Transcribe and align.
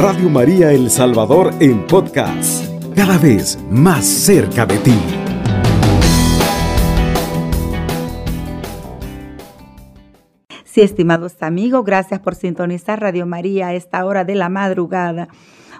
Radio 0.00 0.30
María 0.30 0.70
El 0.70 0.90
Salvador 0.90 1.52
en 1.58 1.84
podcast, 1.84 2.64
cada 2.94 3.18
vez 3.18 3.58
más 3.68 4.06
cerca 4.06 4.64
de 4.64 4.78
ti. 4.78 4.94
Sí, 10.64 10.82
estimados 10.82 11.34
amigos, 11.40 11.84
gracias 11.84 12.20
por 12.20 12.36
sintonizar 12.36 13.00
Radio 13.00 13.26
María 13.26 13.66
a 13.68 13.74
esta 13.74 14.04
hora 14.04 14.24
de 14.24 14.36
la 14.36 14.48
madrugada. 14.48 15.26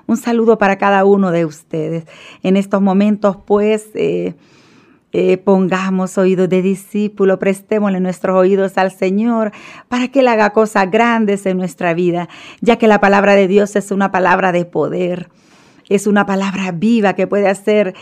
Un 0.09 0.17
saludo 0.17 0.59
para 0.59 0.79
cada 0.79 1.05
uno 1.05 1.31
de 1.31 1.45
ustedes. 1.45 2.05
En 2.43 2.57
estos 2.57 2.83
momentos, 2.83 3.37
pues, 3.47 3.91
eh, 3.95 4.35
eh, 5.13 5.39
pongamos 5.39 6.19
oídos 6.19 6.49
de 6.49 6.61
discípulo, 6.61 7.39
prestémosle 7.39 7.99
nuestros 8.01 8.37
oídos 8.37 8.77
al 8.77 8.91
Señor 8.91 9.53
para 9.89 10.09
que 10.09 10.21
Él 10.21 10.29
haga 10.29 10.51
cosas 10.51 10.91
grandes 10.91 11.47
en 11.47 11.57
nuestra 11.57 11.95
vida, 11.95 12.29
ya 12.61 12.77
que 12.77 12.89
la 12.89 13.01
palabra 13.01 13.35
de 13.35 13.49
Dios 13.49 13.75
es 13.77 13.91
una 13.91 14.11
palabra 14.11 14.53
de 14.53 14.67
poder, 14.67 15.31
es 15.89 16.07
una 16.07 16.27
palabra 16.27 16.73
viva 16.73 17.15
que 17.15 17.27
puede 17.27 17.49
hacer 17.49 17.95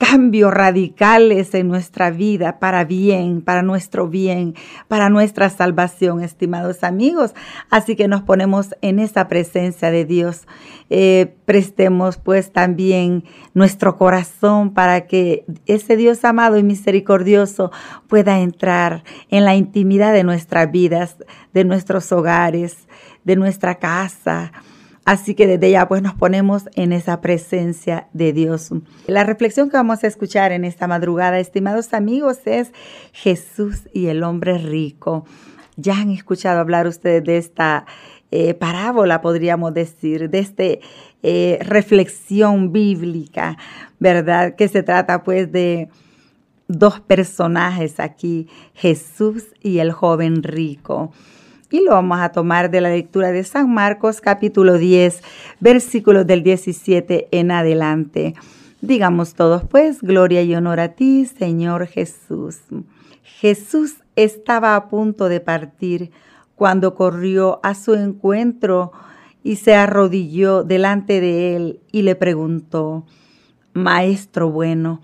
cambios 0.00 0.52
radicales 0.52 1.54
en 1.54 1.68
nuestra 1.68 2.10
vida 2.10 2.58
para 2.58 2.84
bien, 2.84 3.42
para 3.42 3.60
nuestro 3.60 4.08
bien, 4.08 4.54
para 4.88 5.10
nuestra 5.10 5.50
salvación, 5.50 6.22
estimados 6.22 6.82
amigos. 6.84 7.34
Así 7.68 7.96
que 7.96 8.08
nos 8.08 8.22
ponemos 8.22 8.74
en 8.80 8.98
esa 8.98 9.28
presencia 9.28 9.90
de 9.90 10.06
Dios. 10.06 10.46
Eh, 10.88 11.36
prestemos 11.44 12.16
pues 12.16 12.50
también 12.50 13.24
nuestro 13.52 13.98
corazón 13.98 14.72
para 14.72 15.06
que 15.06 15.44
ese 15.66 15.98
Dios 15.98 16.24
amado 16.24 16.56
y 16.56 16.62
misericordioso 16.62 17.70
pueda 18.08 18.40
entrar 18.40 19.04
en 19.28 19.44
la 19.44 19.54
intimidad 19.54 20.14
de 20.14 20.24
nuestras 20.24 20.72
vidas, 20.72 21.18
de 21.52 21.64
nuestros 21.64 22.10
hogares, 22.10 22.88
de 23.24 23.36
nuestra 23.36 23.74
casa 23.74 24.50
Así 25.04 25.34
que 25.34 25.46
desde 25.46 25.70
ya 25.70 25.88
pues 25.88 26.02
nos 26.02 26.14
ponemos 26.14 26.68
en 26.74 26.92
esa 26.92 27.20
presencia 27.20 28.08
de 28.12 28.32
Dios. 28.32 28.70
La 29.06 29.24
reflexión 29.24 29.70
que 29.70 29.76
vamos 29.76 30.04
a 30.04 30.06
escuchar 30.06 30.52
en 30.52 30.64
esta 30.64 30.86
madrugada, 30.86 31.38
estimados 31.38 31.94
amigos, 31.94 32.38
es 32.44 32.72
Jesús 33.12 33.88
y 33.92 34.06
el 34.06 34.22
hombre 34.22 34.58
rico. 34.58 35.24
Ya 35.76 35.96
han 35.96 36.10
escuchado 36.10 36.60
hablar 36.60 36.86
ustedes 36.86 37.24
de 37.24 37.38
esta 37.38 37.86
eh, 38.30 38.54
parábola, 38.54 39.22
podríamos 39.22 39.72
decir, 39.74 40.28
de 40.28 40.38
esta 40.38 40.64
eh, 41.22 41.58
reflexión 41.62 42.70
bíblica, 42.70 43.56
¿verdad? 43.98 44.54
Que 44.54 44.68
se 44.68 44.82
trata 44.82 45.24
pues 45.24 45.50
de 45.50 45.88
dos 46.68 47.00
personajes 47.00 47.98
aquí, 47.98 48.48
Jesús 48.74 49.46
y 49.60 49.78
el 49.78 49.90
joven 49.90 50.42
rico 50.42 51.10
y 51.70 51.84
lo 51.84 51.92
vamos 51.92 52.18
a 52.20 52.32
tomar 52.32 52.70
de 52.70 52.80
la 52.80 52.90
lectura 52.90 53.30
de 53.30 53.44
San 53.44 53.72
Marcos 53.72 54.20
capítulo 54.20 54.76
10, 54.76 55.22
versículos 55.60 56.26
del 56.26 56.42
17 56.42 57.28
en 57.30 57.52
adelante. 57.52 58.34
Digamos 58.80 59.34
todos 59.34 59.62
pues, 59.64 60.02
gloria 60.02 60.42
y 60.42 60.54
honor 60.54 60.80
a 60.80 60.94
ti, 60.94 61.26
Señor 61.26 61.86
Jesús. 61.86 62.58
Jesús 63.22 63.98
estaba 64.16 64.74
a 64.74 64.88
punto 64.88 65.28
de 65.28 65.40
partir 65.40 66.10
cuando 66.56 66.94
corrió 66.94 67.60
a 67.62 67.74
su 67.74 67.94
encuentro 67.94 68.90
y 69.44 69.56
se 69.56 69.74
arrodilló 69.74 70.64
delante 70.64 71.20
de 71.20 71.54
él 71.54 71.80
y 71.92 72.02
le 72.02 72.16
preguntó, 72.16 73.06
Maestro 73.74 74.50
bueno, 74.50 75.00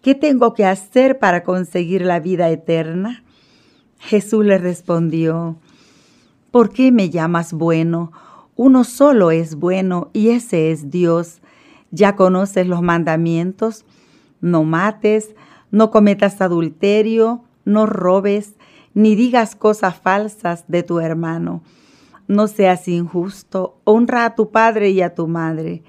¿qué 0.00 0.14
tengo 0.14 0.54
que 0.54 0.64
hacer 0.64 1.18
para 1.18 1.42
conseguir 1.42 2.02
la 2.02 2.20
vida 2.20 2.48
eterna? 2.50 3.24
Jesús 3.98 4.44
le 4.44 4.58
respondió, 4.58 5.58
¿Por 6.54 6.70
qué 6.70 6.92
me 6.92 7.10
llamas 7.10 7.52
bueno? 7.52 8.12
Uno 8.54 8.84
solo 8.84 9.32
es 9.32 9.56
bueno 9.56 10.10
y 10.12 10.28
ese 10.28 10.70
es 10.70 10.88
Dios. 10.88 11.40
Ya 11.90 12.14
conoces 12.14 12.68
los 12.68 12.80
mandamientos. 12.80 13.84
No 14.40 14.62
mates, 14.62 15.34
no 15.72 15.90
cometas 15.90 16.40
adulterio, 16.40 17.42
no 17.64 17.86
robes, 17.86 18.54
ni 18.94 19.16
digas 19.16 19.56
cosas 19.56 19.96
falsas 19.96 20.62
de 20.68 20.84
tu 20.84 21.00
hermano. 21.00 21.64
No 22.28 22.46
seas 22.46 22.86
injusto, 22.86 23.80
honra 23.82 24.24
a 24.24 24.36
tu 24.36 24.52
padre 24.52 24.90
y 24.90 25.02
a 25.02 25.12
tu 25.12 25.26
madre. 25.26 25.82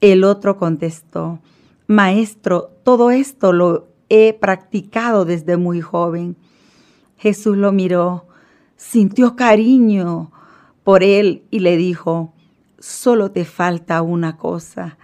El 0.00 0.22
otro 0.22 0.56
contestó, 0.56 1.40
Maestro, 1.88 2.70
todo 2.84 3.10
esto 3.10 3.52
lo 3.52 3.88
he 4.08 4.34
practicado 4.34 5.24
desde 5.24 5.56
muy 5.56 5.80
joven. 5.80 6.36
Jesús 7.16 7.56
lo 7.56 7.72
miró 7.72 8.28
sintió 8.88 9.34
cariño 9.36 10.30
por 10.82 11.02
él 11.02 11.44
y 11.50 11.60
le 11.60 11.76
dijo, 11.76 12.32
solo 12.78 13.30
te 13.30 13.44
falta 13.44 14.02
una 14.02 14.36
cosa. 14.36 14.98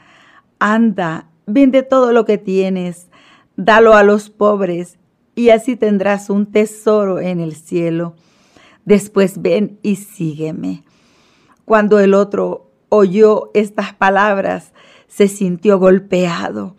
Anda, 0.59 1.29
vende 1.47 1.83
todo 1.83 2.13
lo 2.13 2.25
que 2.25 2.39
tienes, 2.39 3.09
dalo 3.57 3.95
a 3.95 4.03
los 4.03 4.31
pobres 4.31 4.99
y 5.35 5.51
así 5.51 5.77
tendrás 5.77 6.31
un 6.31 6.47
tesoro 6.47 7.21
en 7.21 7.41
el 7.41 7.55
cielo. 7.55 8.15
Después 8.85 9.41
ven 9.41 9.79
y 9.83 9.97
sígueme. 9.97 10.85
Cuando 11.65 11.99
el 12.01 12.15
otro 12.15 12.71
oyó 12.89 13.51
estas 13.55 13.95
palabras, 13.95 14.73
se 15.09 15.29
sintió 15.29 15.79
golpeado 15.79 16.77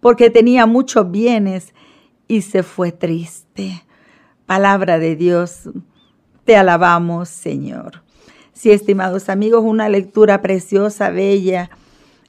porque 0.00 0.30
tenía 0.30 0.66
muchos 0.66 1.10
bienes 1.10 1.74
y 2.28 2.42
se 2.42 2.62
fue 2.62 2.92
triste. 2.92 3.82
Palabra 4.46 4.98
de 4.98 5.16
Dios. 5.16 5.68
Te 6.48 6.56
alabamos, 6.56 7.28
Señor. 7.28 8.00
Sí, 8.54 8.70
estimados 8.70 9.28
amigos, 9.28 9.64
una 9.66 9.90
lectura 9.90 10.40
preciosa, 10.40 11.10
bella 11.10 11.68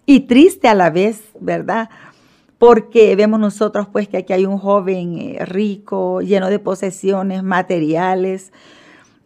y 0.06 0.28
triste 0.28 0.68
a 0.68 0.76
la 0.76 0.90
vez, 0.90 1.22
¿verdad? 1.40 1.90
Porque 2.58 3.16
vemos 3.16 3.40
nosotros 3.40 3.88
pues 3.90 4.10
que 4.10 4.18
aquí 4.18 4.34
hay 4.34 4.46
un 4.46 4.58
joven 4.58 5.18
eh, 5.20 5.46
rico, 5.46 6.20
lleno 6.20 6.50
de 6.50 6.60
posesiones 6.60 7.44
materiales, 7.44 8.52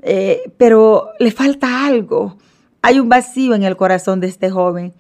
eh, 0.03 0.53
pero 0.58 1.08
le 1.18 1.32
falta 1.32 1.88
algo. 1.88 2.38
Hay 2.84 3.00
un 3.00 3.09
vacío 3.09 3.56
en 3.56 3.64
el 3.64 3.76
corazón 3.76 4.20
de 4.20 4.28
este 4.28 4.52
joven, 4.52 4.94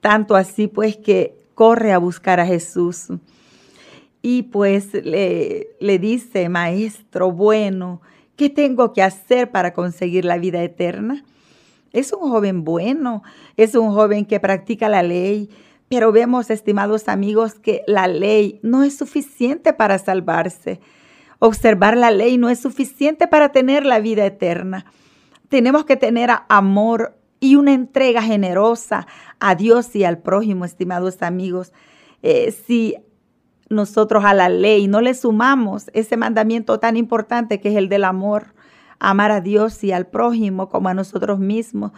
tanto 0.00 0.34
así 0.34 0.66
pues 0.66 0.96
que 0.96 1.36
corre 1.54 1.92
a 1.92 1.98
buscar 1.98 2.40
a 2.40 2.46
Jesús. 2.46 3.10
Y 4.22 4.42
pues 4.42 4.92
le, 4.92 5.68
le 5.78 6.00
dice, 6.00 6.48
maestro 6.48 7.30
bueno, 7.30 8.00
¿Qué 8.36 8.50
tengo 8.50 8.92
que 8.92 9.02
hacer 9.02 9.50
para 9.50 9.72
conseguir 9.72 10.24
la 10.24 10.38
vida 10.38 10.62
eterna? 10.62 11.24
Es 11.92 12.12
un 12.12 12.28
joven 12.28 12.64
bueno, 12.64 13.22
es 13.56 13.76
un 13.76 13.92
joven 13.92 14.24
que 14.24 14.40
practica 14.40 14.88
la 14.88 15.04
ley, 15.04 15.48
pero 15.88 16.10
vemos, 16.10 16.50
estimados 16.50 17.08
amigos, 17.08 17.54
que 17.54 17.82
la 17.86 18.08
ley 18.08 18.58
no 18.62 18.82
es 18.82 18.96
suficiente 18.96 19.72
para 19.72 19.98
salvarse. 19.98 20.80
Observar 21.38 21.96
la 21.96 22.10
ley 22.10 22.36
no 22.36 22.48
es 22.48 22.58
suficiente 22.58 23.28
para 23.28 23.52
tener 23.52 23.86
la 23.86 24.00
vida 24.00 24.26
eterna. 24.26 24.86
Tenemos 25.48 25.84
que 25.84 25.96
tener 25.96 26.30
amor 26.48 27.16
y 27.38 27.54
una 27.54 27.74
entrega 27.74 28.22
generosa 28.22 29.06
a 29.38 29.54
Dios 29.54 29.94
y 29.94 30.02
al 30.02 30.18
prójimo, 30.18 30.64
estimados 30.64 31.22
amigos. 31.22 31.72
Eh, 32.22 32.50
si 32.66 32.96
nosotros 33.74 34.24
a 34.24 34.34
la 34.34 34.48
ley, 34.48 34.88
no 34.88 35.00
le 35.00 35.14
sumamos 35.14 35.90
ese 35.92 36.16
mandamiento 36.16 36.78
tan 36.78 36.96
importante 36.96 37.60
que 37.60 37.70
es 37.70 37.76
el 37.76 37.88
del 37.88 38.04
amor, 38.04 38.54
amar 38.98 39.30
a 39.30 39.40
Dios 39.40 39.84
y 39.84 39.92
al 39.92 40.06
prójimo 40.06 40.68
como 40.68 40.88
a 40.88 40.94
nosotros 40.94 41.38
mismos, 41.38 41.92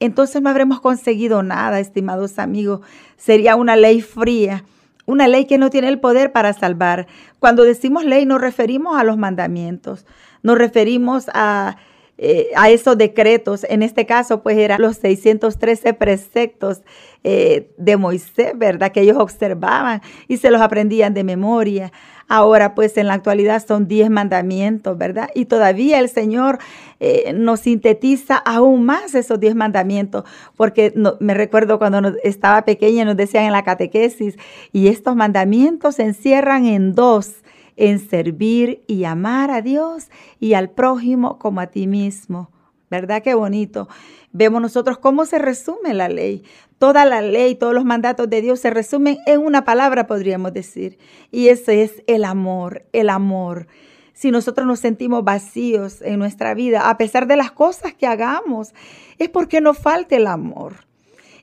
entonces 0.00 0.40
no 0.40 0.48
habremos 0.48 0.80
conseguido 0.80 1.42
nada, 1.42 1.78
estimados 1.78 2.38
amigos. 2.38 2.80
Sería 3.18 3.54
una 3.54 3.76
ley 3.76 4.00
fría, 4.00 4.64
una 5.04 5.28
ley 5.28 5.44
que 5.44 5.58
no 5.58 5.68
tiene 5.68 5.88
el 5.88 6.00
poder 6.00 6.32
para 6.32 6.54
salvar. 6.54 7.06
Cuando 7.38 7.64
decimos 7.64 8.04
ley 8.04 8.24
nos 8.24 8.40
referimos 8.40 8.98
a 8.98 9.04
los 9.04 9.18
mandamientos, 9.18 10.06
nos 10.42 10.56
referimos 10.56 11.26
a 11.34 11.76
eh, 12.22 12.50
a 12.54 12.68
esos 12.68 12.98
decretos. 12.98 13.64
En 13.70 13.82
este 13.82 14.04
caso, 14.04 14.42
pues 14.42 14.58
eran 14.58 14.82
los 14.82 14.98
613 14.98 15.94
preceptos 15.94 16.82
eh, 17.24 17.70
de 17.78 17.96
Moisés, 17.96 18.52
¿verdad? 18.56 18.92
Que 18.92 19.00
ellos 19.00 19.16
observaban 19.16 20.02
y 20.28 20.36
se 20.36 20.50
los 20.50 20.60
aprendían 20.60 21.14
de 21.14 21.24
memoria. 21.24 21.92
Ahora, 22.28 22.74
pues 22.74 22.98
en 22.98 23.06
la 23.06 23.14
actualidad 23.14 23.64
son 23.66 23.88
10 23.88 24.10
mandamientos, 24.10 24.98
¿verdad? 24.98 25.30
Y 25.34 25.46
todavía 25.46 25.98
el 25.98 26.10
Señor 26.10 26.58
eh, 27.00 27.32
nos 27.32 27.60
sintetiza 27.60 28.36
aún 28.36 28.84
más 28.84 29.14
esos 29.14 29.40
10 29.40 29.54
mandamientos, 29.54 30.24
porque 30.58 30.92
me 31.20 31.32
recuerdo 31.32 31.78
cuando 31.78 32.06
estaba 32.22 32.66
pequeña 32.66 33.06
nos 33.06 33.16
decían 33.16 33.44
en 33.44 33.52
la 33.52 33.64
catequesis, 33.64 34.36
y 34.72 34.88
estos 34.88 35.16
mandamientos 35.16 35.94
se 35.94 36.02
encierran 36.02 36.66
en 36.66 36.94
dos 36.94 37.36
en 37.80 37.98
servir 37.98 38.84
y 38.86 39.04
amar 39.04 39.50
a 39.50 39.62
Dios 39.62 40.10
y 40.38 40.52
al 40.52 40.70
prójimo 40.70 41.38
como 41.38 41.60
a 41.60 41.68
ti 41.68 41.86
mismo. 41.86 42.50
¿Verdad? 42.90 43.22
Qué 43.22 43.34
bonito. 43.34 43.88
Vemos 44.32 44.60
nosotros 44.60 44.98
cómo 44.98 45.24
se 45.24 45.38
resume 45.38 45.94
la 45.94 46.08
ley. 46.08 46.42
Toda 46.78 47.06
la 47.06 47.22
ley, 47.22 47.54
todos 47.54 47.72
los 47.72 47.84
mandatos 47.84 48.28
de 48.28 48.42
Dios 48.42 48.60
se 48.60 48.70
resumen 48.70 49.18
en 49.26 49.40
una 49.40 49.64
palabra, 49.64 50.06
podríamos 50.06 50.52
decir. 50.52 50.98
Y 51.30 51.48
ese 51.48 51.82
es 51.82 52.02
el 52.06 52.24
amor, 52.24 52.84
el 52.92 53.08
amor. 53.08 53.66
Si 54.12 54.30
nosotros 54.30 54.66
nos 54.66 54.80
sentimos 54.80 55.24
vacíos 55.24 56.02
en 56.02 56.18
nuestra 56.18 56.52
vida, 56.52 56.90
a 56.90 56.98
pesar 56.98 57.26
de 57.26 57.36
las 57.36 57.52
cosas 57.52 57.94
que 57.94 58.06
hagamos, 58.06 58.74
es 59.18 59.30
porque 59.30 59.62
nos 59.62 59.78
falta 59.78 60.16
el 60.16 60.26
amor. 60.26 60.89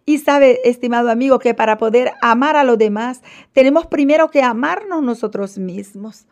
Y 0.09 0.19
sabe, 0.19 0.61
estimado 0.63 1.11
amigo, 1.11 1.37
que 1.37 1.53
para 1.53 1.77
poder 1.77 2.13
amar 2.21 2.55
a 2.55 2.63
los 2.63 2.77
demás, 2.77 3.21
tenemos 3.51 3.87
primero 3.87 4.31
que 4.31 4.41
amarnos 4.41 5.03
nosotros 5.03 5.57
mismos 5.57 6.25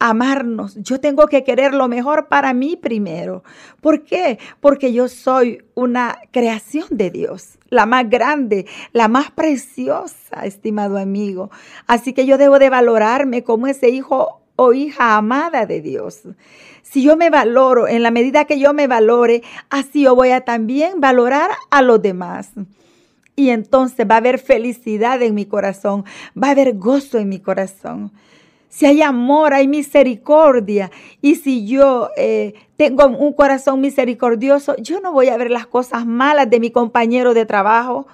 amarnos. 0.00 0.74
Yo 0.82 0.98
tengo 0.98 1.28
que 1.28 1.44
querer 1.44 1.74
lo 1.74 1.86
mejor 1.86 2.26
para 2.26 2.52
mí 2.52 2.74
primero. 2.74 3.44
¿Por 3.80 4.02
qué? 4.02 4.40
Porque 4.58 4.92
yo 4.92 5.06
soy 5.06 5.62
una 5.74 6.18
creación 6.32 6.86
de 6.90 7.12
Dios, 7.12 7.60
la 7.68 7.86
más 7.86 8.10
grande, 8.10 8.66
la 8.92 9.06
más 9.06 9.30
preciosa, 9.30 10.44
estimado 10.44 10.98
amigo. 10.98 11.52
Así 11.86 12.14
que 12.14 12.26
yo 12.26 12.36
debo 12.36 12.58
de 12.58 12.68
valorarme 12.68 13.44
como 13.44 13.68
ese 13.68 13.90
hijo 13.90 14.42
o 14.56 14.72
hija 14.72 15.16
amada 15.16 15.66
de 15.66 15.80
Dios. 15.80 16.22
Si 16.82 17.04
yo 17.04 17.16
me 17.16 17.30
valoro, 17.30 17.86
en 17.86 18.02
la 18.02 18.10
medida 18.10 18.44
que 18.44 18.58
yo 18.58 18.74
me 18.74 18.88
valore, 18.88 19.44
así 19.70 20.02
yo 20.02 20.16
voy 20.16 20.30
a 20.30 20.40
también 20.40 21.00
valorar 21.00 21.52
a 21.70 21.80
los 21.80 22.02
demás. 22.02 22.50
Y 23.34 23.50
entonces 23.50 24.06
va 24.08 24.16
a 24.16 24.18
haber 24.18 24.38
felicidad 24.38 25.22
en 25.22 25.34
mi 25.34 25.46
corazón, 25.46 26.04
va 26.40 26.48
a 26.48 26.50
haber 26.52 26.74
gozo 26.76 27.18
en 27.18 27.28
mi 27.28 27.40
corazón 27.40 28.12
si 28.72 28.86
hay 28.86 29.02
amor, 29.02 29.52
hay 29.52 29.68
misericordia. 29.68 30.90
Y 31.20 31.34
si 31.34 31.66
yo 31.66 32.08
eh, 32.16 32.54
tengo 32.78 33.06
un 33.06 33.34
corazón 33.34 33.82
misericordioso, 33.82 34.74
yo 34.76 34.98
no 35.02 35.12
voy 35.12 35.28
a 35.28 35.36
ver 35.36 35.50
las 35.50 35.66
cosas 35.66 36.06
malas 36.06 36.48
de 36.48 36.58
mi 36.58 36.70
compañero 36.70 37.34
de 37.34 37.44
trabajo, 37.44 38.06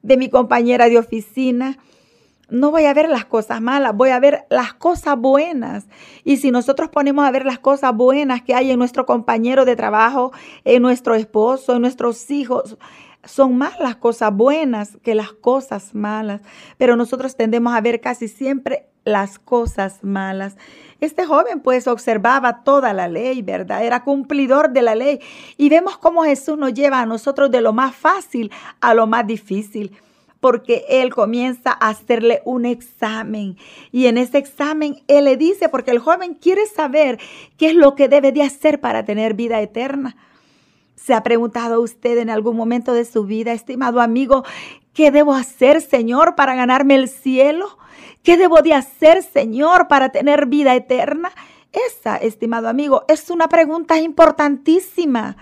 de 0.00 0.16
mi 0.16 0.30
compañera 0.30 0.88
de 0.88 0.96
oficina. 0.96 1.76
No 2.48 2.70
voy 2.70 2.86
a 2.86 2.94
ver 2.94 3.10
las 3.10 3.26
cosas 3.26 3.60
malas, 3.60 3.94
voy 3.94 4.08
a 4.08 4.18
ver 4.18 4.46
las 4.48 4.72
cosas 4.72 5.18
buenas. 5.18 5.84
Y 6.24 6.38
si 6.38 6.50
nosotros 6.50 6.88
ponemos 6.88 7.26
a 7.26 7.30
ver 7.30 7.44
las 7.44 7.58
cosas 7.58 7.94
buenas 7.94 8.40
que 8.40 8.54
hay 8.54 8.70
en 8.70 8.78
nuestro 8.78 9.04
compañero 9.04 9.66
de 9.66 9.76
trabajo, 9.76 10.32
en 10.64 10.80
nuestro 10.80 11.14
esposo, 11.14 11.76
en 11.76 11.82
nuestros 11.82 12.30
hijos, 12.30 12.78
son 13.24 13.56
más 13.56 13.78
las 13.78 13.96
cosas 13.96 14.34
buenas 14.34 14.98
que 15.02 15.14
las 15.14 15.32
cosas 15.32 15.94
malas, 15.94 16.40
pero 16.78 16.96
nosotros 16.96 17.36
tendemos 17.36 17.74
a 17.74 17.80
ver 17.80 18.00
casi 18.00 18.28
siempre 18.28 18.86
las 19.04 19.38
cosas 19.38 20.02
malas. 20.02 20.56
Este 21.00 21.26
joven 21.26 21.60
pues 21.60 21.88
observaba 21.88 22.62
toda 22.62 22.92
la 22.92 23.08
ley, 23.08 23.42
¿verdad? 23.42 23.84
Era 23.84 24.04
cumplidor 24.04 24.70
de 24.70 24.82
la 24.82 24.94
ley. 24.94 25.20
Y 25.56 25.68
vemos 25.68 25.98
cómo 25.98 26.22
Jesús 26.22 26.56
nos 26.56 26.72
lleva 26.74 27.00
a 27.00 27.06
nosotros 27.06 27.50
de 27.50 27.60
lo 27.60 27.72
más 27.72 27.94
fácil 27.94 28.52
a 28.80 28.94
lo 28.94 29.06
más 29.06 29.26
difícil 29.26 29.96
porque 30.42 30.84
él 30.88 31.14
comienza 31.14 31.70
a 31.70 31.90
hacerle 31.90 32.42
un 32.44 32.66
examen. 32.66 33.56
Y 33.92 34.06
en 34.06 34.18
ese 34.18 34.38
examen 34.38 35.00
él 35.06 35.26
le 35.26 35.36
dice, 35.36 35.68
porque 35.68 35.92
el 35.92 36.00
joven 36.00 36.34
quiere 36.34 36.66
saber 36.66 37.20
qué 37.56 37.68
es 37.68 37.74
lo 37.76 37.94
que 37.94 38.08
debe 38.08 38.32
de 38.32 38.42
hacer 38.42 38.80
para 38.80 39.04
tener 39.04 39.34
vida 39.34 39.60
eterna. 39.60 40.16
¿Se 41.04 41.14
ha 41.14 41.22
preguntado 41.24 41.80
usted 41.80 42.18
en 42.18 42.30
algún 42.30 42.56
momento 42.56 42.92
de 42.92 43.04
su 43.04 43.24
vida, 43.24 43.52
estimado 43.52 44.00
amigo, 44.00 44.44
qué 44.92 45.10
debo 45.10 45.34
hacer, 45.34 45.80
Señor, 45.80 46.36
para 46.36 46.54
ganarme 46.54 46.94
el 46.94 47.08
cielo? 47.08 47.76
¿Qué 48.22 48.36
debo 48.36 48.62
de 48.62 48.74
hacer, 48.74 49.24
Señor, 49.24 49.88
para 49.88 50.10
tener 50.10 50.46
vida 50.46 50.76
eterna? 50.76 51.32
Esa, 51.72 52.16
estimado 52.18 52.68
amigo, 52.68 53.04
es 53.08 53.30
una 53.30 53.48
pregunta 53.48 53.98
importantísima. 53.98 55.36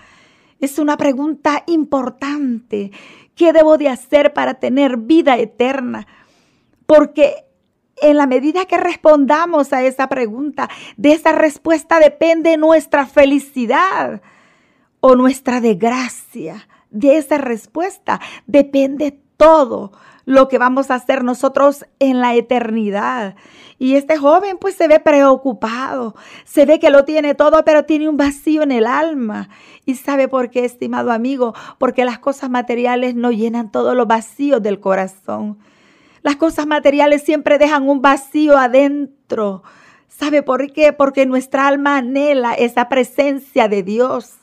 Es 0.61 0.79
una 0.79 0.97
pregunta 0.97 1.63
importante. 1.67 2.91
¿Qué 3.35 3.53
debo 3.53 3.77
de 3.77 3.91
hacer 3.91 4.33
para 4.33 4.55
tener 4.55 4.97
vida 4.97 5.37
eterna? 5.37 6.07
Porque 6.87 7.45
en 8.01 8.17
la 8.17 8.27
medida 8.27 8.65
que 8.65 8.79
respondamos 8.79 9.75
a 9.75 9.83
esa 9.83 10.09
pregunta, 10.09 10.71
de 10.97 11.13
esa 11.13 11.33
respuesta 11.33 11.99
depende 11.99 12.57
nuestra 12.57 13.05
felicidad 13.05 14.23
o 15.01 15.17
nuestra 15.17 15.61
desgracia. 15.61 16.69
De 16.91 17.17
esa 17.17 17.39
respuesta 17.39 18.21
depende 18.47 19.21
todo 19.37 19.93
lo 20.27 20.49
que 20.49 20.59
vamos 20.59 20.91
a 20.91 20.97
hacer 20.97 21.25
nosotros 21.25 21.87
en 21.99 22.21
la 22.21 22.35
eternidad. 22.35 23.37
Y 23.79 23.97
este 23.97 24.19
joven 24.19 24.59
pues 24.59 24.75
se 24.75 24.87
ve 24.89 25.01
preocupado, 25.01 26.15
se 26.45 26.67
ve 26.67 26.79
que 26.79 26.91
lo 26.91 27.05
tiene 27.05 27.35
todo, 27.35 27.65
pero 27.65 27.85
tiene 27.85 28.09
un 28.09 28.17
vacío 28.17 28.63
en 28.63 28.73
el 28.73 28.87
alma. 28.87 29.49
¿Y 29.87 29.95
sabe 29.95 30.29
por 30.29 30.51
qué, 30.51 30.65
estimado 30.65 31.11
amigo? 31.11 31.55
Porque 31.79 32.05
las 32.05 32.19
cosas 32.19 32.51
materiales 32.51 33.15
no 33.15 33.33
llenan 33.33 33.73
todos 33.73 33.97
los 33.97 34.07
vacíos 34.07 34.63
del 34.63 34.79
corazón. 34.79 35.59
Las 36.23 36.37
cosas 36.37 36.67
materiales 36.67 37.23
siempre 37.23 37.59
dejan 37.59 37.89
un 37.89 38.03
vacío 38.03 38.59
adentro. 38.59 39.63
¿Sabe 40.21 40.43
por 40.43 40.71
qué? 40.71 40.93
Porque 40.93 41.25
nuestra 41.25 41.67
alma 41.67 41.97
anhela 41.97 42.53
esa 42.53 42.91
presencia 42.91 43.69
de 43.69 43.83
Dios. 43.83 44.35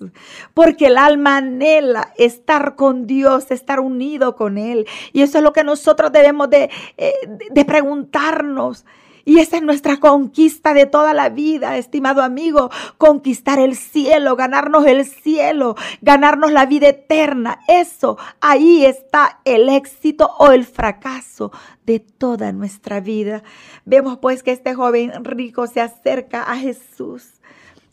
Porque 0.56 0.88
el 0.88 0.98
alma 0.98 1.38
anhela 1.38 2.16
estar 2.18 2.76
con 2.76 3.06
Dios, 3.06 3.52
estar 3.52 3.80
unido 3.80 4.36
con 4.36 4.58
Él. 4.58 4.88
Y 5.14 5.22
eso 5.22 5.38
es 5.38 5.44
lo 5.44 5.54
que 5.54 5.64
nosotros 5.64 6.12
debemos 6.12 6.50
de, 6.50 6.72
eh, 6.98 7.14
de 7.52 7.64
preguntarnos. 7.64 8.86
Y 9.28 9.40
esa 9.40 9.58
es 9.58 9.64
nuestra 9.64 9.98
conquista 9.98 10.74
de 10.74 10.86
toda 10.86 11.14
la 11.14 11.28
vida, 11.28 11.76
estimado 11.76 12.24
amigo, 12.24 12.72
conquistar 12.98 13.60
el 13.60 13.76
cielo, 13.76 14.38
ganarnos 14.38 14.86
el 14.86 15.04
cielo, 15.04 15.76
ganarnos 16.02 16.54
la 16.54 16.66
vida 16.66 16.88
eterna. 16.88 17.60
Eso, 17.68 18.18
ahí 18.40 18.86
está 18.86 19.42
el 19.44 19.68
éxito 19.68 20.32
o 20.40 20.54
el 20.54 20.64
fracaso 20.64 21.52
de 21.86 22.00
toda 22.00 22.54
nuestra 22.54 23.02
vida. 23.02 23.44
Vemos 23.84 24.18
pues 24.20 24.44
que 24.44 24.54
este 24.54 24.74
joven 24.76 25.12
rico 25.26 25.68
se 25.68 25.82
acerca 25.82 26.44
a 26.44 26.56
Jesús, 26.56 27.42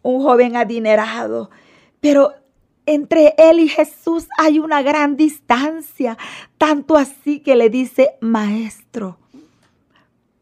un 0.03 0.23
joven 0.23 0.55
adinerado, 0.55 1.51
pero 1.99 2.33
entre 2.87 3.35
él 3.39 3.59
y 3.59 3.69
Jesús 3.69 4.29
hay 4.39 4.61
una 4.61 4.83
gran 4.83 5.17
distancia, 5.17 6.17
tanto 6.59 6.97
así 6.97 7.41
que 7.41 7.57
le 7.57 7.71
dice, 7.71 8.13
maestro 8.21 9.19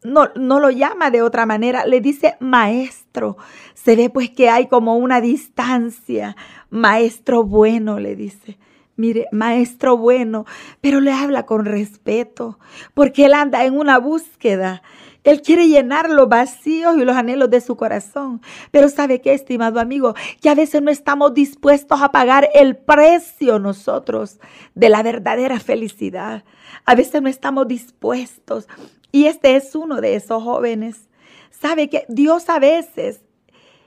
no, 0.03 0.29
no 0.35 0.59
lo 0.59 0.69
llama 0.69 1.11
de 1.11 1.21
otra 1.21 1.45
manera, 1.45 1.85
le 1.85 2.01
dice 2.01 2.35
maestro. 2.39 3.37
Se 3.73 3.95
ve 3.95 4.09
pues 4.09 4.29
que 4.29 4.49
hay 4.49 4.67
como 4.67 4.97
una 4.97 5.21
distancia. 5.21 6.35
Maestro 6.69 7.43
bueno, 7.43 7.99
le 7.99 8.15
dice. 8.15 8.57
Mire, 8.95 9.27
maestro 9.31 9.97
bueno, 9.97 10.45
pero 10.79 10.99
le 10.99 11.11
habla 11.11 11.47
con 11.47 11.65
respeto, 11.65 12.59
porque 12.93 13.25
él 13.25 13.33
anda 13.33 13.65
en 13.65 13.77
una 13.77 13.97
búsqueda. 13.97 14.83
Él 15.23 15.41
quiere 15.41 15.67
llenar 15.67 16.09
los 16.09 16.27
vacíos 16.27 16.97
y 16.97 17.05
los 17.05 17.15
anhelos 17.15 17.49
de 17.49 17.61
su 17.61 17.75
corazón. 17.75 18.41
Pero 18.71 18.89
¿sabe 18.89 19.21
qué, 19.21 19.33
estimado 19.33 19.79
amigo? 19.79 20.15
Que 20.41 20.49
a 20.49 20.55
veces 20.55 20.81
no 20.81 20.91
estamos 20.91 21.33
dispuestos 21.33 22.01
a 22.01 22.11
pagar 22.11 22.49
el 22.53 22.75
precio 22.75 23.59
nosotros 23.59 24.39
de 24.75 24.89
la 24.89 25.01
verdadera 25.01 25.59
felicidad. 25.59 26.43
A 26.85 26.95
veces 26.95 27.21
no 27.21 27.29
estamos 27.29 27.67
dispuestos 27.67 28.67
y 29.11 29.25
este 29.25 29.55
es 29.55 29.75
uno 29.75 30.01
de 30.01 30.15
esos 30.15 30.43
jóvenes. 30.43 31.07
Sabe 31.51 31.89
que 31.89 32.05
Dios 32.09 32.49
a 32.49 32.59
veces, 32.59 33.21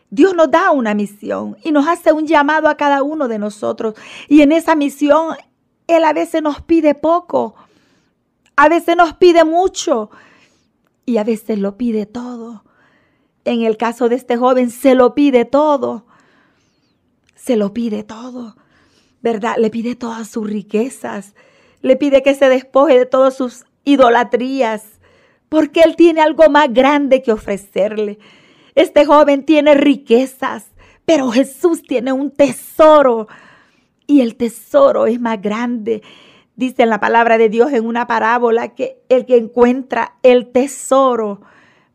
Dios 0.09 0.35
nos 0.35 0.51
da 0.51 0.71
una 0.71 0.95
misión 0.95 1.59
y 1.63 1.73
nos 1.73 1.87
hace 1.87 2.13
un 2.13 2.27
llamado 2.27 2.69
a 2.69 2.77
cada 2.77 3.03
uno 3.03 3.29
de 3.29 3.39
nosotros. 3.39 3.95
Y 4.29 4.41
en 4.41 4.53
esa 4.53 4.75
misión, 4.75 5.37
Él 5.87 6.05
a 6.05 6.15
veces 6.15 6.43
nos 6.43 6.63
pide 6.63 6.95
poco, 6.95 7.55
a 8.55 8.71
veces 8.71 8.97
nos 8.97 9.13
pide 9.15 9.45
mucho 9.45 10.11
y 11.07 11.17
a 11.17 11.25
veces 11.25 11.59
lo 11.59 11.79
pide 11.79 12.05
todo. 12.05 12.65
En 13.45 13.63
el 13.63 13.77
caso 13.77 14.09
de 14.09 14.17
este 14.17 14.37
joven, 14.37 14.71
se 14.71 14.95
lo 14.95 15.15
pide 15.15 15.45
todo. 15.45 16.07
Se 17.37 17.57
lo 17.57 17.73
pide 17.73 18.03
todo. 18.03 18.57
¿Verdad? 19.23 19.57
Le 19.59 19.71
pide 19.71 19.95
todas 19.95 20.29
sus 20.29 20.47
riquezas. 20.49 21.35
Le 21.81 21.97
pide 21.97 22.23
que 22.23 22.35
se 22.35 22.49
despoje 22.49 22.99
de 22.99 23.07
todas 23.07 23.37
sus 23.37 23.65
idolatrías 23.85 24.97
porque 25.49 25.81
Él 25.81 25.97
tiene 25.97 26.21
algo 26.21 26.49
más 26.51 26.73
grande 26.73 27.23
que 27.23 27.33
ofrecerle. 27.33 28.19
Este 28.75 29.07
joven 29.07 29.45
tiene 29.45 29.75
riquezas, 29.75 30.67
pero 31.05 31.31
Jesús 31.31 31.83
tiene 31.83 32.13
un 32.13 32.31
tesoro 32.31 33.29
y 34.07 34.21
el 34.21 34.37
tesoro 34.37 35.07
es 35.07 35.21
más 35.21 35.41
grande. 35.41 36.03
Dice 36.57 36.83
en 36.83 36.91
la 36.91 37.01
palabra 37.01 37.39
de 37.39 37.49
Dios 37.49 37.73
en 37.73 37.87
una 37.87 38.07
parábola 38.07 38.75
que 38.75 39.03
el 39.09 39.27
que 39.27 39.37
encuentra 39.37 40.17
el 40.23 40.51
tesoro 40.51 41.43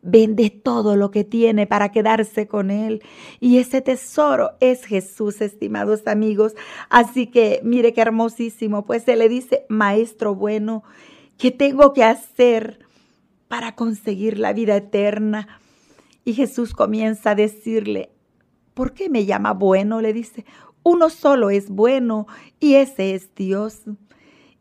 vende 0.02 0.50
todo 0.50 0.96
lo 0.96 1.10
que 1.10 1.24
tiene 1.24 1.66
para 1.66 1.90
quedarse 1.90 2.46
con 2.46 2.70
él. 2.70 3.02
Y 3.40 3.58
ese 3.58 3.80
tesoro 3.80 4.52
es 4.60 4.84
Jesús, 4.84 5.40
estimados 5.40 6.06
amigos. 6.06 6.54
Así 6.88 7.26
que 7.26 7.60
mire 7.62 7.92
qué 7.92 8.00
hermosísimo. 8.00 8.84
Pues 8.84 9.02
se 9.02 9.16
le 9.16 9.28
dice, 9.28 9.66
maestro 9.68 10.34
bueno, 10.34 10.82
¿qué 11.38 11.50
tengo 11.50 11.92
que 11.92 12.04
hacer? 12.04 12.78
para 13.52 13.74
conseguir 13.74 14.38
la 14.38 14.54
vida 14.54 14.76
eterna. 14.76 15.46
Y 16.24 16.32
Jesús 16.32 16.72
comienza 16.72 17.32
a 17.32 17.34
decirle, 17.34 18.08
¿por 18.72 18.94
qué 18.94 19.10
me 19.10 19.26
llama 19.26 19.52
bueno? 19.52 20.00
Le 20.00 20.14
dice, 20.14 20.46
uno 20.82 21.10
solo 21.10 21.50
es 21.50 21.68
bueno 21.68 22.26
y 22.60 22.76
ese 22.76 23.14
es 23.14 23.34
Dios. 23.34 23.82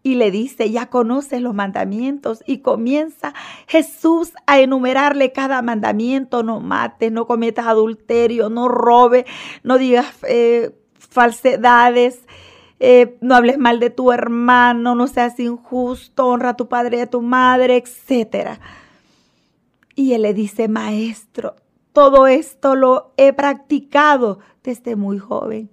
Y 0.04 0.16
le 0.16 0.32
dice, 0.32 0.72
ya 0.72 0.88
conoces 0.88 1.42
los 1.42 1.54
mandamientos 1.54 2.44
y 2.48 2.60
comienza 2.60 3.34
Jesús 3.68 4.34
a 4.48 4.60
enumerarle 4.60 5.32
cada 5.32 5.62
mandamiento, 5.62 6.42
no 6.42 6.60
mates, 6.60 7.12
no 7.12 7.28
cometas 7.28 7.68
adulterio, 7.68 8.50
no 8.50 8.68
robe, 8.68 9.26
no 9.64 9.78
digas 9.78 10.08
eh, 10.28 10.72
falsedades, 10.98 12.26
eh, 12.80 13.16
no 13.22 13.36
hables 13.36 13.60
mal 13.60 13.80
de 13.80 13.92
tu 13.92 14.12
hermano, 14.12 14.96
no 14.96 15.06
seas 15.06 15.40
injusto, 15.40 16.26
honra 16.26 16.50
a 16.50 16.58
tu 16.58 16.68
padre 16.68 16.98
y 16.98 17.02
a 17.02 17.10
tu 17.10 17.22
madre, 17.22 17.78
etc. 17.78 18.60
Y 19.94 20.14
él 20.14 20.24
le 20.24 20.34
dice, 20.34 20.68
maestro, 20.68 21.56
todo 21.94 22.26
esto 22.26 22.76
lo 22.76 23.14
he 23.18 23.34
practicado 23.34 24.40
desde 24.64 24.96
muy 24.96 25.20
joven. 25.20 25.70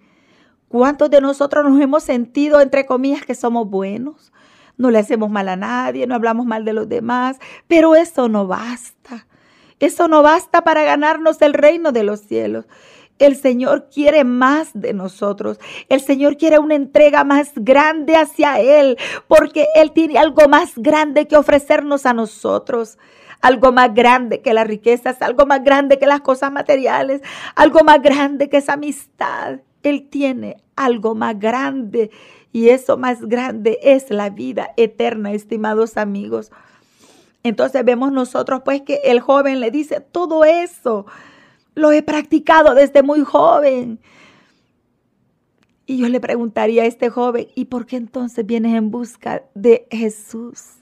¿Cuántos 0.68 1.10
de 1.10 1.22
nosotros 1.22 1.64
nos 1.64 1.80
hemos 1.80 2.02
sentido, 2.02 2.60
entre 2.60 2.84
comillas, 2.84 3.24
que 3.24 3.34
somos 3.34 3.68
buenos? 3.68 4.32
No 4.76 4.90
le 4.90 4.98
hacemos 4.98 5.30
mal 5.30 5.48
a 5.48 5.56
nadie, 5.56 6.06
no 6.06 6.14
hablamos 6.14 6.46
mal 6.46 6.64
de 6.64 6.74
los 6.74 6.88
demás, 6.88 7.38
pero 7.66 7.94
eso 7.94 8.28
no 8.28 8.46
basta. 8.46 9.26
Eso 9.80 10.08
no 10.08 10.22
basta 10.22 10.62
para 10.62 10.82
ganarnos 10.82 11.40
el 11.40 11.54
reino 11.54 11.90
de 11.90 12.02
los 12.02 12.20
cielos. 12.20 12.66
El 13.18 13.36
Señor 13.36 13.88
quiere 13.92 14.24
más 14.24 14.70
de 14.74 14.92
nosotros. 14.92 15.58
El 15.88 16.00
Señor 16.00 16.36
quiere 16.36 16.58
una 16.58 16.74
entrega 16.74 17.24
más 17.24 17.52
grande 17.56 18.14
hacia 18.16 18.60
Él, 18.60 18.96
porque 19.26 19.66
Él 19.74 19.92
tiene 19.92 20.18
algo 20.18 20.48
más 20.48 20.72
grande 20.76 21.26
que 21.26 21.36
ofrecernos 21.36 22.06
a 22.06 22.12
nosotros. 22.12 22.98
Algo 23.40 23.72
más 23.72 23.94
grande 23.94 24.40
que 24.40 24.52
las 24.52 24.66
riquezas, 24.66 25.22
algo 25.22 25.46
más 25.46 25.62
grande 25.62 25.98
que 25.98 26.06
las 26.06 26.20
cosas 26.20 26.52
materiales, 26.52 27.22
algo 27.54 27.84
más 27.84 28.02
grande 28.02 28.48
que 28.48 28.58
esa 28.58 28.74
amistad. 28.74 29.60
Él 29.82 30.08
tiene 30.08 30.56
algo 30.76 31.14
más 31.14 31.38
grande 31.38 32.10
y 32.52 32.68
eso 32.68 32.96
más 32.96 33.20
grande 33.22 33.78
es 33.82 34.10
la 34.10 34.30
vida 34.30 34.70
eterna, 34.76 35.32
estimados 35.32 35.96
amigos. 35.96 36.50
Entonces 37.42 37.84
vemos 37.84 38.12
nosotros 38.12 38.62
pues 38.64 38.82
que 38.82 39.00
el 39.04 39.20
joven 39.20 39.60
le 39.60 39.70
dice, 39.70 40.00
todo 40.00 40.44
eso 40.44 41.06
lo 41.74 41.92
he 41.92 42.02
practicado 42.02 42.74
desde 42.74 43.02
muy 43.02 43.22
joven. 43.22 44.00
Y 45.86 45.96
yo 45.96 46.08
le 46.08 46.20
preguntaría 46.20 46.82
a 46.82 46.86
este 46.86 47.08
joven, 47.08 47.48
¿y 47.54 47.66
por 47.66 47.86
qué 47.86 47.96
entonces 47.96 48.44
vienes 48.44 48.76
en 48.76 48.90
busca 48.90 49.44
de 49.54 49.86
Jesús? 49.90 50.77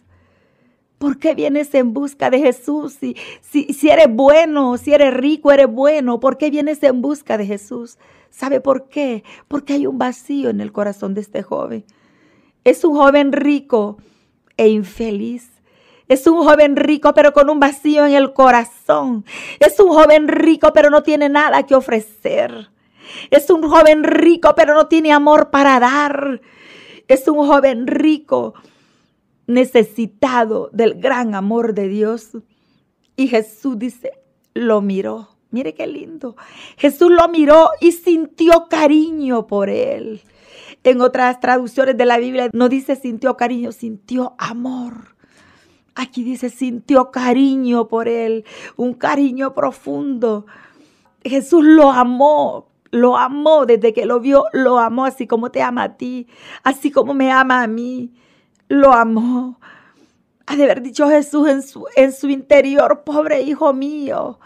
¿Por 0.98 1.18
qué 1.18 1.34
vienes 1.34 1.74
en 1.74 1.92
busca 1.92 2.30
de 2.30 2.38
Jesús? 2.38 2.94
Si, 2.98 3.16
si, 3.42 3.64
si, 3.74 3.90
eres 3.90 4.06
bueno, 4.08 4.78
si 4.78 4.94
eres 4.94 5.12
rico, 5.12 5.52
eres 5.52 5.68
bueno, 5.68 6.20
¿por 6.20 6.38
qué 6.38 6.50
vienes 6.50 6.82
en 6.82 7.02
busca 7.02 7.36
de 7.36 7.44
Jesús? 7.44 7.98
¿Sabe 8.30 8.60
por 8.60 8.88
qué? 8.88 9.22
Porque 9.46 9.74
hay 9.74 9.86
un 9.86 9.98
vacío 9.98 10.48
en 10.48 10.60
el 10.60 10.72
corazón 10.72 11.14
de 11.14 11.20
este 11.20 11.42
joven. 11.42 11.84
Es 12.64 12.82
un 12.84 12.96
joven 12.96 13.32
rico 13.32 13.98
e 14.56 14.68
infeliz. 14.68 15.50
Es 16.08 16.26
un 16.26 16.44
joven 16.44 16.76
rico 16.76 17.12
pero 17.14 17.32
con 17.32 17.50
un 17.50 17.60
vacío 17.60 18.06
en 18.06 18.14
el 18.14 18.32
corazón. 18.32 19.24
Es 19.60 19.78
un 19.80 19.88
joven 19.88 20.28
rico 20.28 20.72
pero 20.72 20.88
no 20.88 21.02
tiene 21.02 21.28
nada 21.28 21.64
que 21.64 21.74
ofrecer. 21.74 22.70
Es 23.30 23.50
un 23.50 23.68
joven 23.68 24.02
rico 24.02 24.54
pero 24.56 24.74
no 24.74 24.86
tiene 24.86 25.12
amor 25.12 25.50
para 25.50 25.78
dar. 25.78 26.40
Es 27.08 27.28
un 27.28 27.46
joven 27.46 27.86
rico 27.86 28.54
necesitado 29.46 30.70
del 30.72 30.94
gran 31.00 31.34
amor 31.34 31.74
de 31.74 31.88
Dios. 31.88 32.30
Y 33.16 33.28
Jesús 33.28 33.78
dice, 33.78 34.12
lo 34.54 34.80
miró. 34.80 35.28
Mire 35.50 35.74
qué 35.74 35.86
lindo. 35.86 36.36
Jesús 36.76 37.10
lo 37.10 37.28
miró 37.28 37.70
y 37.80 37.92
sintió 37.92 38.66
cariño 38.68 39.46
por 39.46 39.70
él. 39.70 40.20
En 40.82 41.00
otras 41.00 41.40
traducciones 41.40 41.96
de 41.96 42.04
la 42.04 42.18
Biblia 42.18 42.50
no 42.52 42.68
dice 42.68 42.96
sintió 42.96 43.36
cariño, 43.36 43.72
sintió 43.72 44.34
amor. 44.38 45.16
Aquí 45.94 46.22
dice, 46.22 46.50
sintió 46.50 47.10
cariño 47.10 47.88
por 47.88 48.06
él, 48.06 48.44
un 48.76 48.92
cariño 48.92 49.54
profundo. 49.54 50.44
Jesús 51.24 51.64
lo 51.64 51.90
amó, 51.90 52.68
lo 52.90 53.16
amó 53.16 53.64
desde 53.64 53.94
que 53.94 54.04
lo 54.04 54.20
vio, 54.20 54.44
lo 54.52 54.78
amó 54.78 55.06
así 55.06 55.26
como 55.26 55.50
te 55.50 55.62
ama 55.62 55.84
a 55.84 55.96
ti, 55.96 56.26
así 56.62 56.90
como 56.90 57.14
me 57.14 57.32
ama 57.32 57.62
a 57.62 57.66
mí, 57.66 58.12
lo 58.68 58.92
amó. 58.92 59.58
Ha 60.46 60.56
de 60.56 60.64
haber 60.64 60.82
dicho 60.82 61.08
Jesús 61.08 61.48
en 61.48 61.62
su, 61.62 61.86
en 61.96 62.12
su 62.12 62.28
interior, 62.28 63.02
pobre 63.04 63.42
hijo 63.42 63.72
mío, 63.72 64.38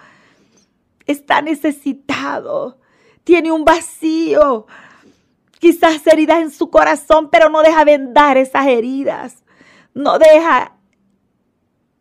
está 1.07 1.43
necesitado, 1.43 2.79
tiene 3.23 3.53
un 3.53 3.65
vacío, 3.65 4.67
quizás 5.59 6.07
heridas 6.07 6.41
en 6.41 6.50
su 6.50 6.71
corazón, 6.71 7.29
pero 7.31 7.50
no 7.50 7.62
deja 7.62 7.85
vendar 7.85 8.39
esas 8.39 8.67
heridas, 8.67 9.45
no 9.93 10.19
deja 10.19 10.77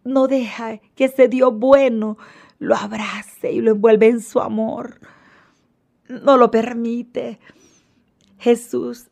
no 0.03 0.27
deja 0.27 0.79
que 0.95 1.05
ese 1.05 1.27
Dios 1.27 1.53
bueno 1.53 2.17
lo 2.57 2.75
abrace 2.75 3.51
y 3.51 3.61
lo 3.61 3.71
envuelve 3.71 4.07
en 4.07 4.21
su 4.21 4.39
amor. 4.39 4.99
No 6.07 6.37
lo 6.37 6.51
permite. 6.51 7.39
Jesús 8.37 9.07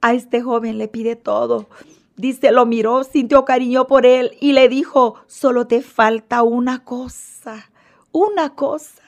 a 0.00 0.14
este 0.14 0.42
joven 0.42 0.78
le 0.78 0.88
pide 0.88 1.16
todo. 1.16 1.68
Dice, 2.16 2.52
lo 2.52 2.66
miró, 2.66 3.04
sintió 3.04 3.44
cariño 3.44 3.86
por 3.86 4.06
él 4.06 4.36
y 4.40 4.52
le 4.52 4.68
dijo, 4.68 5.16
solo 5.26 5.66
te 5.66 5.82
falta 5.82 6.42
una 6.42 6.84
cosa, 6.84 7.70
una 8.12 8.54
cosa. 8.54 9.02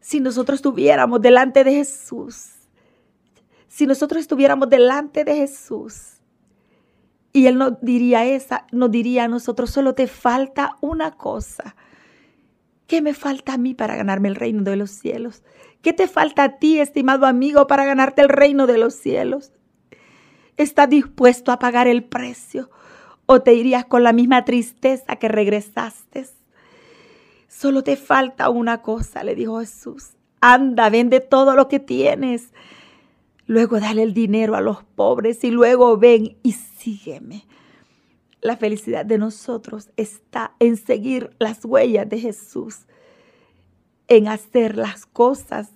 Si 0.00 0.20
nosotros 0.20 0.56
estuviéramos 0.56 1.20
delante 1.20 1.64
de 1.64 1.72
Jesús, 1.72 2.50
si 3.68 3.86
nosotros 3.86 4.20
estuviéramos 4.20 4.68
delante 4.68 5.24
de 5.24 5.36
Jesús, 5.36 6.12
y 7.32 7.46
Él 7.46 7.56
nos 7.56 7.80
diría 7.80 8.24
esa, 8.26 8.66
nos 8.72 8.90
diría 8.90 9.24
a 9.24 9.28
nosotros, 9.28 9.70
solo 9.70 9.94
te 9.94 10.06
falta 10.06 10.76
una 10.80 11.12
cosa. 11.12 11.76
¿Qué 12.86 13.00
me 13.00 13.14
falta 13.14 13.54
a 13.54 13.58
mí 13.58 13.74
para 13.74 13.96
ganarme 13.96 14.28
el 14.28 14.34
reino 14.34 14.62
de 14.62 14.76
los 14.76 14.90
cielos? 14.90 15.42
¿Qué 15.80 15.94
te 15.94 16.08
falta 16.08 16.44
a 16.44 16.58
ti, 16.58 16.78
estimado 16.78 17.24
amigo, 17.26 17.66
para 17.66 17.86
ganarte 17.86 18.20
el 18.20 18.28
reino 18.28 18.66
de 18.66 18.76
los 18.76 18.94
cielos? 18.94 19.52
¿Estás 20.56 20.88
dispuesto 20.88 21.52
a 21.52 21.58
pagar 21.58 21.88
el 21.88 22.04
precio? 22.04 22.70
¿O 23.26 23.40
te 23.40 23.54
irías 23.54 23.84
con 23.86 24.02
la 24.02 24.12
misma 24.12 24.44
tristeza 24.44 25.16
que 25.16 25.28
regresaste? 25.28 26.26
Solo 27.48 27.82
te 27.82 27.96
falta 27.96 28.50
una 28.50 28.82
cosa, 28.82 29.22
le 29.22 29.34
dijo 29.34 29.60
Jesús. 29.60 30.16
Anda, 30.40 30.90
vende 30.90 31.20
todo 31.20 31.54
lo 31.54 31.68
que 31.68 31.78
tienes. 31.78 32.52
Luego 33.46 33.78
dale 33.78 34.02
el 34.02 34.14
dinero 34.14 34.56
a 34.56 34.60
los 34.60 34.82
pobres 34.82 35.44
y 35.44 35.50
luego 35.50 35.96
ven 35.96 36.36
y 36.42 36.52
sígueme. 36.52 37.46
La 38.40 38.56
felicidad 38.56 39.06
de 39.06 39.18
nosotros 39.18 39.90
está 39.96 40.54
en 40.58 40.76
seguir 40.76 41.30
las 41.38 41.64
huellas 41.64 42.08
de 42.08 42.18
Jesús, 42.18 42.86
en 44.08 44.26
hacer 44.26 44.76
las 44.76 45.06
cosas 45.06 45.70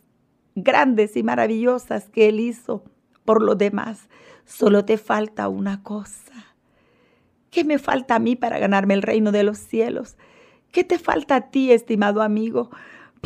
grandes 0.57 1.17
y 1.17 1.23
maravillosas 1.23 2.09
que 2.09 2.29
Él 2.29 2.41
hizo 2.41 2.83
por 3.25 3.43
los 3.43 3.57
demás. 3.57 4.09
Solo 4.47 4.87
te 4.87 4.97
falta 4.97 5.49
una 5.49 5.83
cosa. 5.83 6.33
¿Qué 7.51 7.65
me 7.65 7.79
falta 7.79 8.15
a 8.15 8.19
mí 8.19 8.37
para 8.37 8.59
ganarme 8.59 8.95
el 8.95 9.03
reino 9.03 9.33
de 9.33 9.43
los 9.43 9.59
cielos? 9.59 10.17
¿Qué 10.73 10.85
te 10.85 10.99
falta 10.99 11.37
a 11.37 11.51
ti, 11.51 11.73
estimado 11.73 12.23
amigo? 12.23 12.71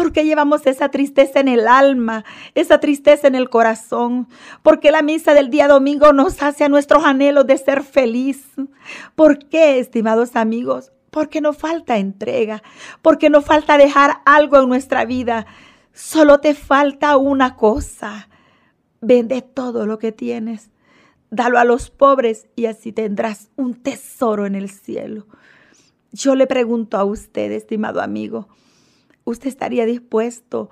porque 0.01 0.25
llevamos 0.25 0.67
esa 0.67 0.89
tristeza 0.89 1.41
en 1.41 1.49
el 1.49 1.69
alma, 1.69 2.25
esa 2.55 2.81
tristeza 2.81 3.27
en 3.27 3.35
el 3.35 3.51
corazón, 3.51 4.29
porque 4.63 4.91
la 4.91 5.03
misa 5.03 5.35
del 5.35 5.51
día 5.51 5.69
domingo 5.69 6.15
nos 6.15 6.43
hace 6.43 6.65
a 6.65 6.71
nuestros 6.71 7.05
anhelos 7.05 7.47
de 7.47 7.59
ser 7.59 7.83
feliz. 7.83 8.47
¿Por 9.15 9.39
qué, 9.51 9.79
estimados 9.79 10.37
amigos? 10.37 10.91
Porque 11.11 11.43
nos 11.43 11.59
falta 11.59 11.99
entrega, 11.99 12.63
porque 13.03 13.29
nos 13.29 13.45
falta 13.45 13.77
dejar 13.77 14.23
algo 14.25 14.59
en 14.59 14.71
nuestra 14.71 15.05
vida. 15.05 15.45
Solo 15.93 16.41
te 16.41 16.55
falta 16.55 17.19
una 17.19 17.57
cosa. 17.57 18.31
Vende 19.03 19.43
todo 19.43 19.85
lo 19.85 19.99
que 19.99 20.13
tienes, 20.13 20.71
dalo 21.31 21.59
a 21.59 21.65
los 21.65 21.91
pobres 21.91 22.49
y 22.57 22.67
así 22.67 22.93
tendrás 22.93 23.51
un 23.57 23.75
tesoro 23.75 24.47
en 24.47 24.55
el 24.55 24.71
cielo. 24.71 25.27
Yo 26.13 26.35
le 26.35 26.47
pregunto 26.47 26.97
a 26.97 27.05
usted, 27.05 27.53
estimado 27.53 28.01
amigo, 28.01 28.49
usted 29.25 29.49
estaría 29.49 29.87
dispuesto 29.87 30.69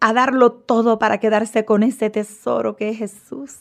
a 0.00 0.12
darlo 0.12 0.52
todo 0.52 0.98
para 0.98 1.18
quedarse 1.18 1.64
con 1.64 1.82
ese 1.82 2.10
tesoro 2.10 2.76
que 2.76 2.90
es 2.90 2.98
Jesús. 2.98 3.60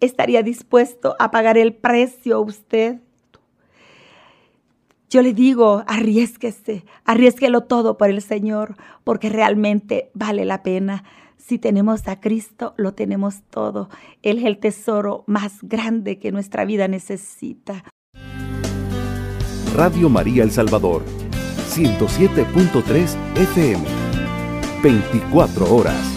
Estaría 0.00 0.42
dispuesto 0.42 1.16
a 1.18 1.30
pagar 1.30 1.56
el 1.56 1.72
precio 1.72 2.40
usted. 2.40 3.00
Yo 5.08 5.22
le 5.22 5.32
digo, 5.32 5.84
arriesguese, 5.86 6.84
arriesguelo 7.04 7.62
todo 7.62 7.96
por 7.96 8.10
el 8.10 8.20
Señor, 8.20 8.76
porque 9.04 9.28
realmente 9.28 10.10
vale 10.14 10.44
la 10.44 10.64
pena. 10.64 11.04
Si 11.46 11.58
tenemos 11.58 12.08
a 12.08 12.20
Cristo, 12.20 12.72
lo 12.78 12.94
tenemos 12.94 13.42
todo. 13.50 13.90
Él 14.22 14.38
es 14.38 14.44
el 14.44 14.56
tesoro 14.56 15.24
más 15.26 15.58
grande 15.60 16.18
que 16.18 16.32
nuestra 16.32 16.64
vida 16.64 16.88
necesita. 16.88 17.84
Radio 19.74 20.08
María 20.08 20.42
El 20.42 20.52
Salvador 20.52 21.02
107.3 21.68 23.16
FM. 23.36 23.84
24 24.82 25.74
horas. 25.74 26.13